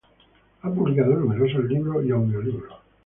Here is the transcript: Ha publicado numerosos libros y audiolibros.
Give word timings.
Ha 0.63 0.71
publicado 0.73 1.15
numerosos 1.15 1.63
libros 1.65 2.03
y 2.03 2.09
audiolibros. 2.09 2.73